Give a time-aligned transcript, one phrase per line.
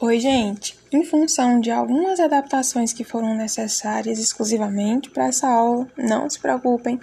[0.00, 0.78] Oi, gente!
[0.92, 7.00] Em função de algumas adaptações que foram necessárias exclusivamente para essa aula, não se preocupem,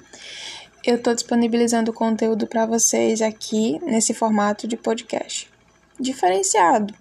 [0.82, 5.52] eu estou disponibilizando o conteúdo para vocês aqui nesse formato de podcast.
[6.00, 6.96] Diferenciado,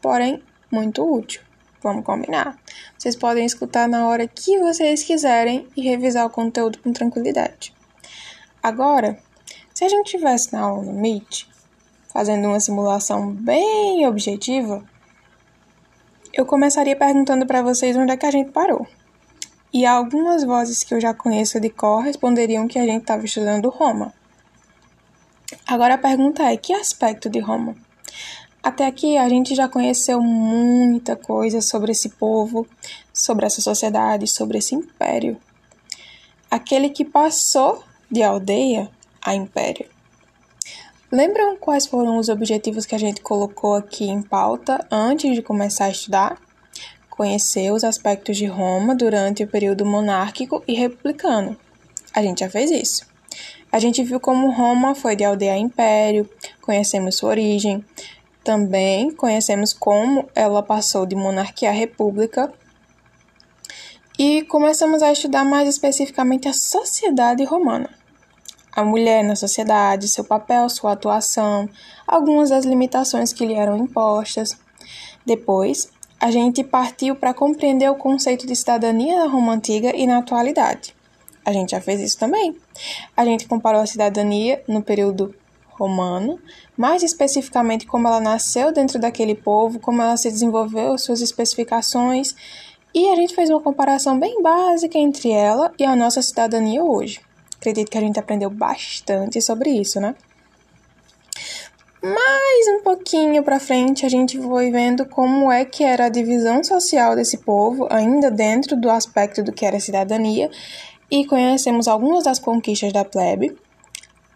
[0.00, 0.40] porém
[0.70, 1.42] muito útil.
[1.82, 2.56] Vamos combinar.
[2.96, 7.74] Vocês podem escutar na hora que vocês quiserem e revisar o conteúdo com tranquilidade.
[8.62, 9.18] Agora,
[9.74, 11.48] se a gente tivesse na aula no Meet,
[12.06, 14.88] fazendo uma simulação bem objetiva,
[16.32, 18.86] eu começaria perguntando para vocês onde é que a gente parou.
[19.72, 23.68] E algumas vozes que eu já conheço de cor responderiam que a gente estava estudando
[23.68, 24.12] Roma.
[25.66, 27.74] Agora a pergunta é: que aspecto de Roma?
[28.62, 32.66] Até aqui a gente já conheceu muita coisa sobre esse povo,
[33.12, 35.36] sobre essa sociedade, sobre esse império.
[36.50, 38.90] Aquele que passou de aldeia
[39.22, 39.89] a império.
[41.12, 45.86] Lembram quais foram os objetivos que a gente colocou aqui em pauta antes de começar
[45.86, 46.40] a estudar?
[47.08, 51.56] Conhecer os aspectos de Roma durante o período monárquico e republicano.
[52.14, 53.04] A gente já fez isso.
[53.72, 56.30] A gente viu como Roma foi de aldeia a império,
[56.62, 57.84] conhecemos sua origem,
[58.44, 62.52] também conhecemos como ela passou de monarquia a república
[64.16, 67.99] e começamos a estudar mais especificamente a sociedade romana
[68.80, 71.68] a mulher na sociedade, seu papel, sua atuação,
[72.06, 74.58] algumas das limitações que lhe eram impostas.
[75.24, 80.18] Depois, a gente partiu para compreender o conceito de cidadania na Roma Antiga e na
[80.18, 80.94] atualidade.
[81.44, 82.56] A gente já fez isso também.
[83.16, 85.34] A gente comparou a cidadania no período
[85.68, 86.38] romano,
[86.76, 92.34] mais especificamente como ela nasceu dentro daquele povo, como ela se desenvolveu, suas especificações,
[92.94, 97.20] e a gente fez uma comparação bem básica entre ela e a nossa cidadania hoje.
[97.60, 100.14] Acredito que a gente aprendeu bastante sobre isso, né?
[102.02, 106.64] Mais um pouquinho para frente, a gente foi vendo como é que era a divisão
[106.64, 110.50] social desse povo, ainda dentro do aspecto do que era cidadania,
[111.10, 113.54] e conhecemos algumas das conquistas da plebe,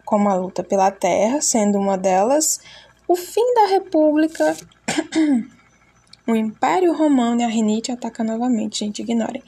[0.05, 2.59] como a luta pela terra, sendo uma delas,
[3.07, 4.55] o fim da república,
[6.27, 9.41] o Império Romano e a rinite ataca novamente, gente, ignorem.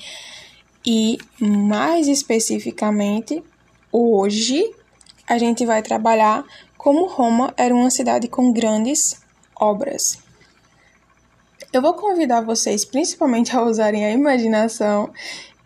[0.84, 3.44] E mais especificamente,
[4.00, 4.76] Hoje
[5.26, 6.46] a gente vai trabalhar
[6.78, 9.20] como Roma era uma cidade com grandes
[9.60, 10.20] obras.
[11.74, 15.12] Eu vou convidar vocês principalmente a usarem a imaginação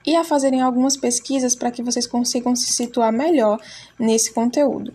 [0.05, 3.59] e a fazerem algumas pesquisas para que vocês consigam se situar melhor
[3.99, 4.93] nesse conteúdo.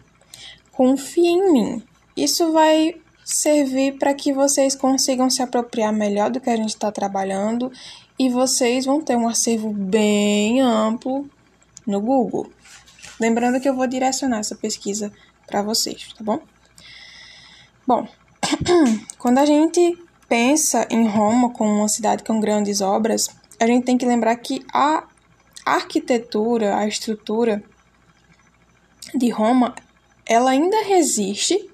[0.73, 1.83] Confie em mim.
[2.17, 6.91] Isso vai servir para que vocês consigam se apropriar melhor do que a gente está
[6.91, 7.71] trabalhando
[8.19, 11.29] e vocês vão ter um acervo bem amplo
[11.87, 12.56] no Google.
[13.21, 15.13] Lembrando que eu vou direcionar essa pesquisa
[15.47, 16.41] para vocês, tá bom?
[17.87, 18.09] Bom,
[19.19, 23.29] quando a gente pensa em Roma como uma cidade com grandes obras,
[23.61, 25.05] a gente tem que lembrar que a
[25.65, 27.63] arquitetura, a estrutura
[29.15, 29.75] de Roma,
[30.27, 31.71] ela ainda resiste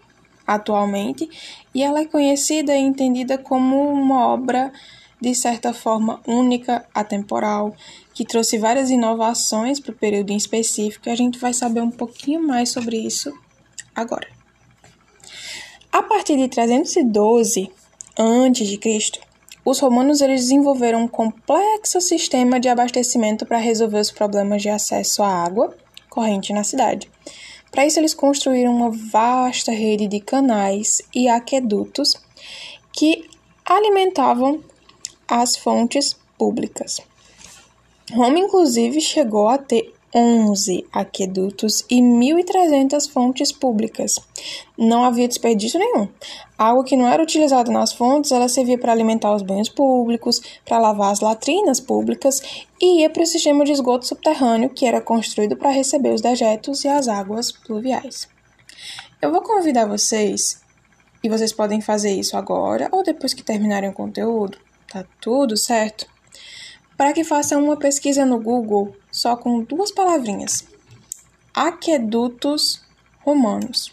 [0.46, 1.28] atualmente
[1.74, 4.72] e ela é conhecida e entendida como uma obra
[5.22, 7.72] de certa forma única, atemporal,
[8.12, 11.92] que trouxe várias inovações para o período em específico, e a gente vai saber um
[11.92, 13.32] pouquinho mais sobre isso
[13.94, 14.26] agora.
[15.92, 17.70] A partir de 312
[18.18, 19.20] a.C.,
[19.64, 25.22] os romanos eles desenvolveram um complexo sistema de abastecimento para resolver os problemas de acesso
[25.22, 25.72] à água
[26.10, 27.08] corrente na cidade.
[27.70, 32.20] Para isso, eles construíram uma vasta rede de canais e aquedutos
[32.92, 33.24] que
[33.64, 34.60] alimentavam
[35.28, 37.00] as fontes públicas.
[38.12, 44.18] Roma, inclusive, chegou a ter 11 aquedutos e 1.300 fontes públicas.
[44.76, 46.06] Não havia desperdício nenhum.
[46.58, 50.78] Água que não era utilizada nas fontes, ela servia para alimentar os banhos públicos, para
[50.78, 52.42] lavar as latrinas públicas
[52.80, 56.84] e ia para o sistema de esgoto subterrâneo, que era construído para receber os dejetos
[56.84, 58.28] e as águas pluviais.
[59.20, 60.60] Eu vou convidar vocês,
[61.24, 64.58] e vocês podem fazer isso agora ou depois que terminarem o conteúdo,
[64.92, 66.06] tá tudo certo?
[66.96, 70.66] Para que façam uma pesquisa no Google só com duas palavrinhas:
[71.54, 72.82] aquedutos
[73.20, 73.92] romanos.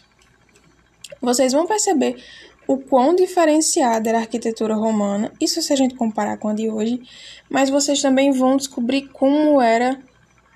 [1.20, 2.22] Vocês vão perceber
[2.66, 6.70] o quão diferenciada era a arquitetura romana, isso se a gente comparar com a de
[6.70, 7.02] hoje,
[7.48, 10.00] mas vocês também vão descobrir como era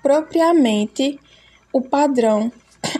[0.01, 1.19] propriamente
[1.73, 2.51] o padrão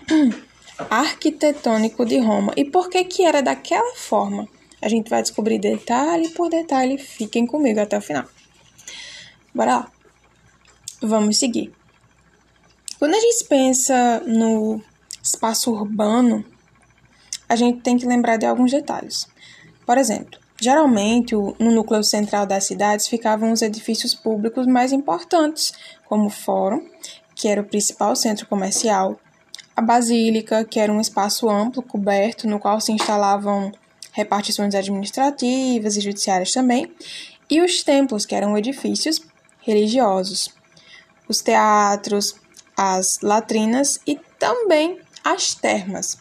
[0.89, 4.49] arquitetônico de Roma e por que que era daquela forma.
[4.85, 6.99] A gente vai descobrir detalhe por detalhe.
[6.99, 8.25] Fiquem comigo até o final.
[9.51, 9.91] Bora lá.
[11.01, 11.73] Vamos seguir.
[12.99, 14.79] Quando a gente pensa no
[15.23, 16.45] espaço urbano,
[17.49, 19.27] a gente tem que lembrar de alguns detalhes.
[19.87, 25.73] Por exemplo, Geralmente, no núcleo central das cidades ficavam os edifícios públicos mais importantes,
[26.05, 26.81] como o Fórum,
[27.35, 29.19] que era o principal centro comercial,
[29.75, 33.69] a Basílica, que era um espaço amplo, coberto, no qual se instalavam
[34.15, 36.89] repartições administrativas e judiciárias também,
[37.49, 39.21] e os templos, que eram edifícios
[39.59, 40.49] religiosos,
[41.27, 42.35] os teatros,
[42.77, 46.17] as latrinas e também as termas.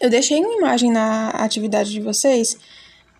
[0.00, 2.56] Eu deixei uma imagem na atividade de vocês,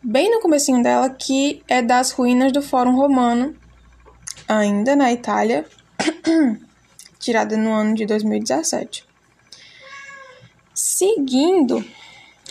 [0.01, 3.55] bem no comecinho dela, que é das ruínas do Fórum Romano,
[4.47, 5.67] ainda na Itália,
[7.19, 9.05] tirada no ano de 2017.
[10.73, 11.85] Seguindo,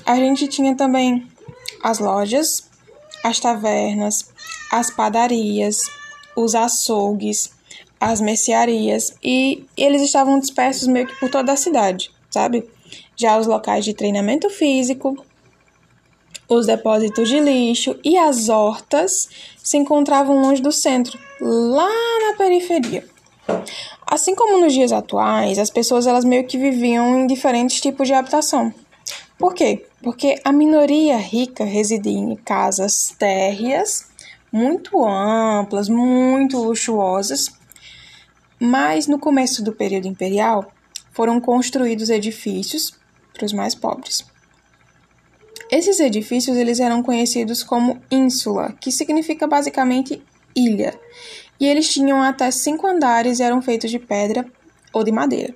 [0.09, 1.27] a gente tinha também
[1.83, 2.67] as lojas,
[3.23, 4.33] as tavernas,
[4.71, 5.83] as padarias,
[6.35, 7.51] os açougues,
[7.99, 12.67] as mercearias e eles estavam dispersos meio que por toda a cidade, sabe?
[13.15, 15.23] Já os locais de treinamento físico,
[16.47, 19.29] os depósitos de lixo e as hortas
[19.63, 21.87] se encontravam longe do centro, lá
[22.27, 23.05] na periferia.
[24.07, 28.15] Assim como nos dias atuais, as pessoas elas meio que viviam em diferentes tipos de
[28.15, 28.73] habitação.
[29.37, 29.85] Por quê?
[30.01, 34.09] Porque a minoria rica residia em casas térreas,
[34.51, 37.51] muito amplas, muito luxuosas,
[38.59, 40.71] mas no começo do período imperial
[41.11, 42.93] foram construídos edifícios
[43.33, 44.25] para os mais pobres.
[45.71, 50.21] Esses edifícios eles eram conhecidos como ínsula, que significa basicamente
[50.55, 50.99] ilha,
[51.59, 54.45] e eles tinham até cinco andares e eram feitos de pedra
[54.91, 55.53] ou de madeira.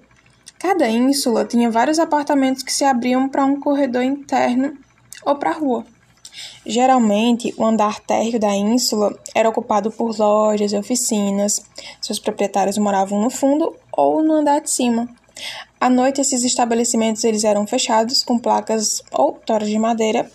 [0.64, 4.78] Cada ínsula tinha vários apartamentos que se abriam para um corredor interno
[5.26, 5.86] ou para a rua.
[6.66, 11.62] Geralmente, o andar térreo da ínsula era ocupado por lojas e oficinas.
[12.02, 15.10] Seus proprietários moravam no fundo ou no andar de cima.
[15.82, 20.32] À noite, esses estabelecimentos eles eram fechados com placas ou toras de madeira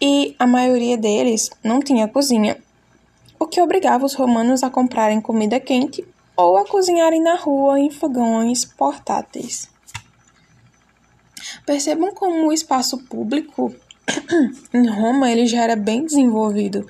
[0.00, 2.58] e a maioria deles não tinha cozinha
[3.38, 6.04] o que obrigava os romanos a comprarem comida quente
[6.36, 9.68] ou a cozinharem na rua em fogões portáteis.
[11.66, 13.74] Percebam como o espaço público
[14.72, 16.86] em Roma ele já era bem desenvolvido.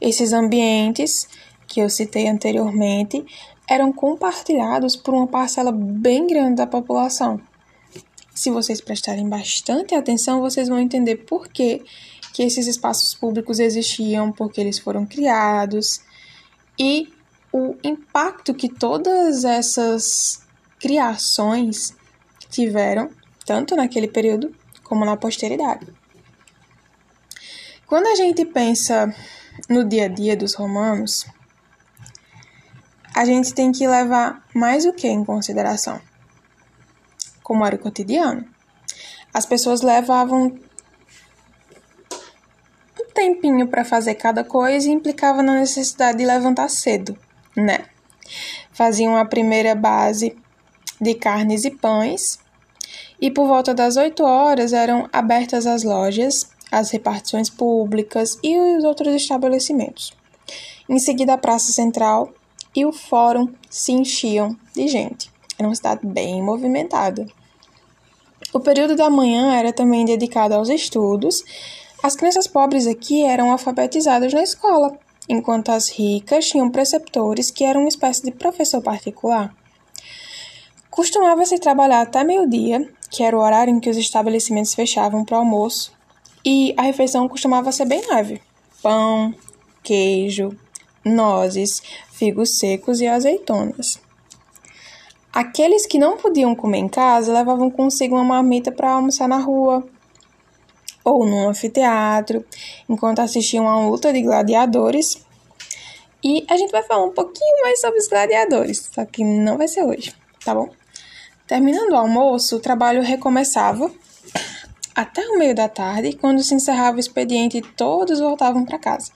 [0.00, 1.28] Esses ambientes
[1.66, 3.24] que eu citei anteriormente
[3.68, 7.40] eram compartilhados por uma parcela bem grande da população.
[8.34, 11.82] Se vocês prestarem bastante atenção, vocês vão entender por que
[12.32, 16.00] que esses espaços públicos existiam, porque eles foram criados
[16.78, 17.08] e
[17.52, 20.42] o impacto que todas essas
[20.78, 21.94] criações
[22.50, 23.10] tiveram,
[23.44, 24.54] tanto naquele período
[24.84, 25.86] como na posteridade.
[27.86, 29.14] Quando a gente pensa
[29.68, 31.26] no dia a dia dos romanos,
[33.14, 36.00] a gente tem que levar mais o que em consideração?
[37.42, 38.46] Como era o cotidiano.
[39.32, 40.58] As pessoas levavam
[43.18, 47.18] tempinho para fazer cada coisa e implicava na necessidade de levantar cedo,
[47.62, 47.84] né?
[48.72, 50.36] Faziam a primeira base
[51.00, 52.38] de carnes e pães,
[53.20, 58.84] e por volta das 8 horas eram abertas as lojas, as repartições públicas e os
[58.84, 60.12] outros estabelecimentos.
[60.88, 62.32] Em seguida, a Praça Central
[62.74, 65.30] e o Fórum se enchiam de gente.
[65.58, 67.26] Era uma cidade bem movimentada.
[68.52, 71.42] O período da manhã era também dedicado aos estudos
[72.02, 74.96] as crianças pobres aqui eram alfabetizadas na escola,
[75.28, 79.54] enquanto as ricas tinham preceptores que eram uma espécie de professor particular.
[80.90, 85.40] Costumava-se trabalhar até meio-dia, que era o horário em que os estabelecimentos fechavam para o
[85.40, 85.92] almoço,
[86.44, 88.40] e a refeição costumava ser bem leve:
[88.82, 89.34] pão,
[89.82, 90.56] queijo,
[91.04, 94.00] nozes, figos secos e azeitonas.
[95.32, 99.86] Aqueles que não podiam comer em casa levavam consigo uma marmita para almoçar na rua,
[101.04, 102.44] ou num anfiteatro,
[102.88, 105.24] enquanto assistiam a luta de gladiadores.
[106.22, 109.68] E a gente vai falar um pouquinho mais sobre os gladiadores, só que não vai
[109.68, 110.12] ser hoje,
[110.44, 110.68] tá bom?
[111.46, 113.90] Terminando o almoço, o trabalho recomeçava
[114.94, 119.12] até o meio da tarde, quando se encerrava o expediente e todos voltavam para casa.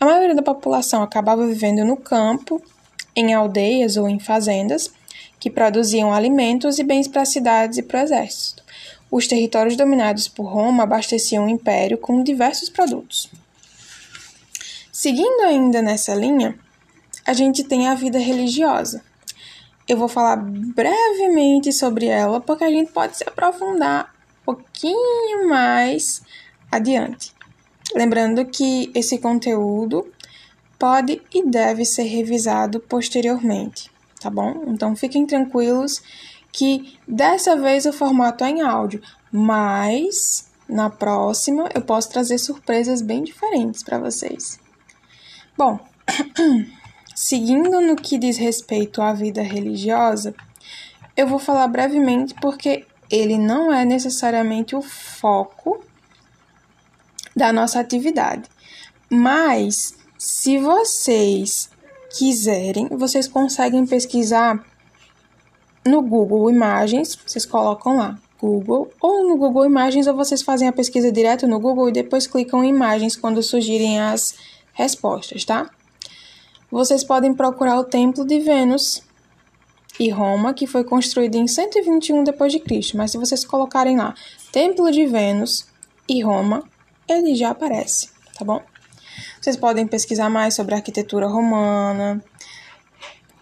[0.00, 2.60] A maioria da população acabava vivendo no campo,
[3.14, 4.92] em aldeias ou em fazendas,
[5.38, 8.57] que produziam alimentos e bens para as cidades e para o exército.
[9.10, 13.30] Os territórios dominados por Roma abasteciam o império com diversos produtos.
[14.92, 16.58] Seguindo ainda nessa linha,
[17.24, 19.02] a gente tem a vida religiosa.
[19.86, 24.12] Eu vou falar brevemente sobre ela porque a gente pode se aprofundar
[24.42, 26.22] um pouquinho mais
[26.70, 27.32] adiante.
[27.94, 30.06] Lembrando que esse conteúdo
[30.78, 34.64] pode e deve ser revisado posteriormente, tá bom?
[34.66, 36.02] Então fiquem tranquilos
[36.52, 43.00] que dessa vez o formato é em áudio, mas na próxima eu posso trazer surpresas
[43.00, 44.58] bem diferentes para vocês.
[45.56, 45.78] Bom,
[47.14, 50.34] seguindo no que diz respeito à vida religiosa,
[51.16, 55.82] eu vou falar brevemente porque ele não é necessariamente o foco
[57.34, 58.48] da nossa atividade.
[59.10, 61.70] Mas se vocês
[62.16, 64.64] quiserem, vocês conseguem pesquisar
[65.86, 70.72] no Google Imagens, vocês colocam lá Google ou no Google Imagens ou vocês fazem a
[70.72, 74.34] pesquisa direto no Google e depois clicam em imagens quando surgirem as
[74.72, 75.68] respostas, tá?
[76.70, 79.02] Vocês podem procurar o Templo de Vênus
[79.98, 84.14] e Roma, que foi construído em 121 d.C., mas se vocês colocarem lá
[84.52, 85.66] Templo de Vênus
[86.08, 86.62] e Roma,
[87.08, 88.62] ele já aparece, tá bom?
[89.40, 92.22] Vocês podem pesquisar mais sobre a arquitetura romana.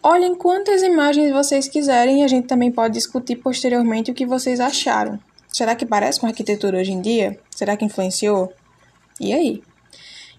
[0.09, 4.61] Olhem quantas imagens vocês quiserem e a gente também pode discutir posteriormente o que vocês
[4.61, 5.19] acharam.
[5.49, 7.41] Será que parece com a arquitetura hoje em dia?
[7.51, 8.53] Será que influenciou?
[9.19, 9.65] E aí?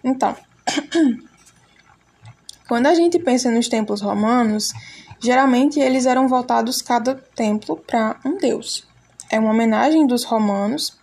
[0.02, 0.34] Então,
[2.66, 4.72] quando a gente pensa nos templos romanos,
[5.20, 8.88] geralmente eles eram voltados cada templo para um deus.
[9.30, 10.98] É uma homenagem dos romanos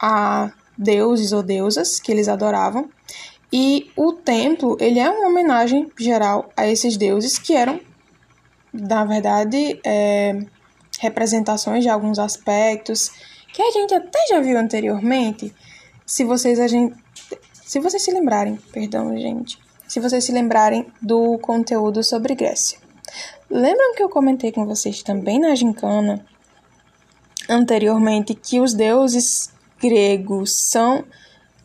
[0.00, 2.90] a deuses ou deusas que eles adoravam.
[3.52, 7.78] E o templo, ele é uma homenagem geral a esses deuses que eram,
[8.72, 10.38] na verdade, é,
[10.98, 13.10] representações de alguns aspectos
[13.52, 15.54] que a gente até já viu anteriormente.
[16.06, 16.96] Se vocês a gente,
[17.52, 22.78] se vocês se lembrarem, perdão, gente, se vocês se lembrarem do conteúdo sobre Grécia.
[23.50, 26.24] Lembram que eu comentei com vocês também na gincana
[27.48, 31.04] anteriormente que os deuses gregos são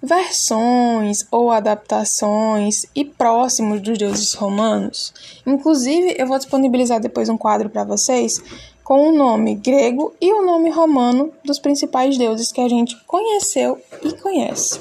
[0.01, 5.13] versões ou adaptações e próximos dos deuses romanos.
[5.45, 8.41] Inclusive, eu vou disponibilizar depois um quadro para vocês
[8.83, 13.81] com o nome grego e o nome romano dos principais deuses que a gente conheceu
[14.01, 14.79] e conhece.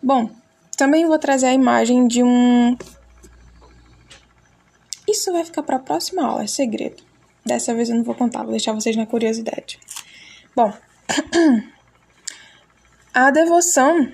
[0.00, 0.30] Bom,
[0.76, 2.76] também vou trazer a imagem de um.
[5.08, 7.02] Isso vai ficar para a próxima aula, é segredo.
[7.44, 9.80] Dessa vez eu não vou contar, vou deixar vocês na curiosidade.
[10.54, 10.72] Bom,
[13.14, 14.10] a devoção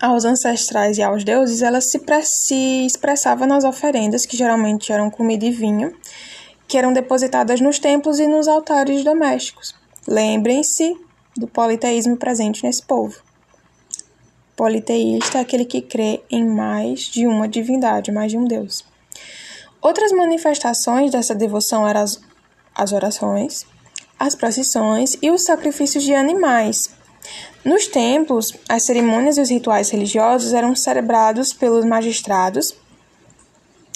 [0.00, 5.44] aos ancestrais e aos deuses, ela se, se expressava nas oferendas, que geralmente eram comida
[5.44, 5.94] e vinho,
[6.66, 9.74] que eram depositadas nos templos e nos altares domésticos.
[10.06, 10.96] Lembrem-se
[11.36, 13.20] do politeísmo presente nesse povo.
[14.56, 18.84] Politeísta é aquele que crê em mais de uma divindade, mais de um Deus.
[19.80, 22.20] Outras manifestações dessa devoção eram as,
[22.74, 23.66] as orações,
[24.18, 27.01] as procissões e os sacrifícios de animais.
[27.64, 32.74] Nos templos, as cerimônias e os rituais religiosos eram celebrados pelos magistrados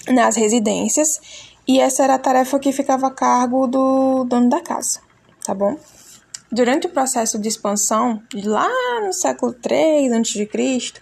[0.08, 1.20] nas residências
[1.66, 5.00] e essa era a tarefa que ficava a cargo do dono da casa,
[5.44, 5.76] tá bom?
[6.50, 8.68] Durante o processo de expansão, lá
[9.04, 10.92] no século III a.C.,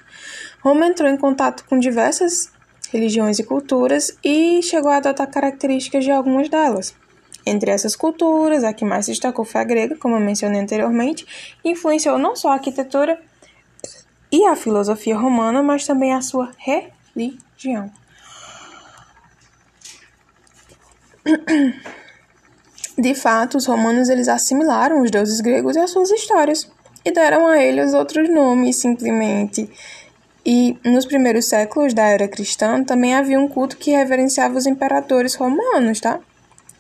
[0.63, 2.51] Roma entrou em contato com diversas
[2.91, 6.95] religiões e culturas e chegou a adotar características de algumas delas.
[7.47, 11.27] Entre essas culturas, a que mais se destacou foi a grega, como eu mencionei anteriormente,
[11.65, 13.21] e influenciou não só a arquitetura
[14.33, 17.91] e a filosofia romana, mas também a sua religião.
[22.97, 26.71] De fato, os romanos eles assimilaram os deuses gregos e as suas histórias
[27.05, 29.69] e deram a eles outros nomes simplesmente.
[30.47, 35.35] E nos primeiros séculos da era cristã também havia um culto que reverenciava os imperadores
[35.35, 36.21] romanos, tá?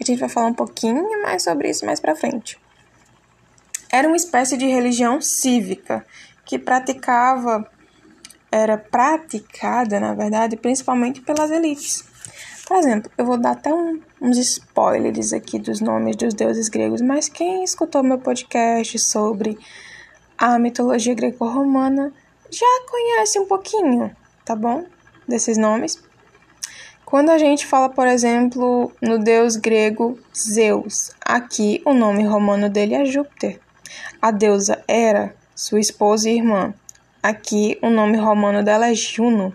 [0.00, 2.58] A gente vai falar um pouquinho mais sobre isso mais para frente.
[3.90, 6.04] Era uma espécie de religião cívica
[6.44, 7.68] que praticava
[8.50, 12.04] era praticada, na verdade, principalmente pelas elites.
[12.66, 17.00] Por exemplo, eu vou dar até um, uns spoilers aqui dos nomes dos deuses gregos,
[17.00, 19.58] mas quem escutou meu podcast sobre
[20.38, 22.12] a mitologia greco-romana
[22.50, 24.84] já conhece um pouquinho, tá bom?
[25.26, 26.02] Desses nomes.
[27.04, 32.94] Quando a gente fala, por exemplo, no deus grego Zeus, aqui o nome romano dele
[32.94, 33.60] é Júpiter.
[34.22, 36.72] A deusa Hera, sua esposa e irmã.
[37.22, 39.52] Aqui o nome romano dela é Juno.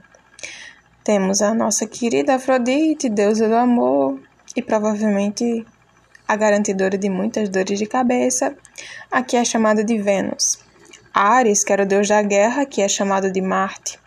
[1.03, 4.22] Temos a nossa querida Afrodite, deusa do amor
[4.56, 5.65] e provavelmente
[6.27, 8.56] a garantidora de muitas dores de cabeça.
[9.12, 10.60] Aqui é chamada de Vênus.
[11.12, 14.00] Ares, que era o deus da guerra, que é chamado de Marte.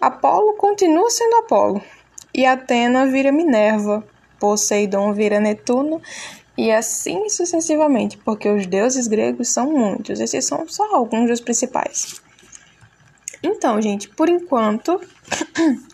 [0.00, 1.82] Apolo continua sendo Apolo.
[2.32, 4.04] E Atena vira Minerva.
[4.38, 6.00] Poseidon vira Netuno.
[6.56, 10.18] E assim sucessivamente, porque os deuses gregos são muitos.
[10.18, 12.20] Esses são só alguns dos principais.
[13.42, 15.00] Então, gente, por enquanto,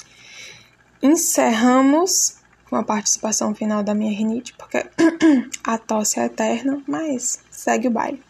[1.03, 2.37] encerramos
[2.71, 4.87] com a participação final da minha rinite, porque
[5.63, 8.23] a tosse é eterna, mas segue o baile.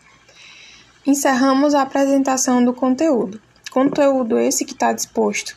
[1.06, 3.40] Encerramos a apresentação do conteúdo.
[3.70, 5.56] Conteúdo esse que está disposto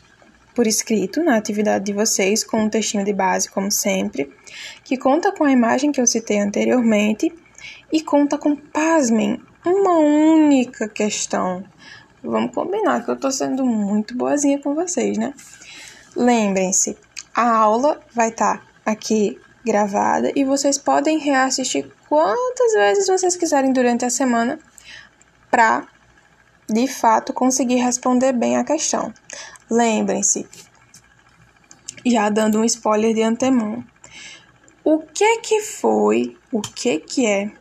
[0.58, 4.28] por escrito na atividade de vocês, com um textinho de base, como sempre,
[4.82, 7.32] que conta com a imagem que eu citei anteriormente
[7.92, 11.62] e conta com, pasmem, uma única questão.
[12.24, 15.32] Vamos combinar que eu estou sendo muito boazinha com vocês, né?
[16.16, 16.98] Lembrem-se,
[17.32, 23.72] a aula vai estar tá aqui gravada e vocês podem reassistir quantas vezes vocês quiserem
[23.72, 24.58] durante a semana
[25.52, 25.86] para
[26.68, 29.14] de fato conseguir responder bem a questão.
[29.70, 30.46] Lembrem-se,
[32.06, 33.84] já dando um spoiler de antemão,
[34.82, 37.52] o que que foi, o que que é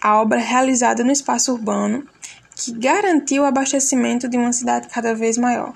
[0.00, 2.06] a obra realizada no espaço urbano
[2.54, 5.74] que garantiu o abastecimento de uma cidade cada vez maior?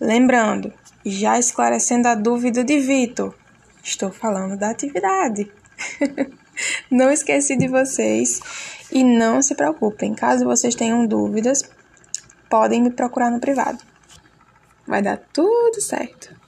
[0.00, 0.72] Lembrando,
[1.06, 3.32] já esclarecendo a dúvida de Vitor,
[3.84, 5.48] estou falando da atividade.
[6.90, 8.40] não esqueci de vocês
[8.90, 11.62] e não se preocupem, caso vocês tenham dúvidas,
[12.52, 13.78] podem me procurar no privado.
[14.86, 16.41] Vai dar tudo certo.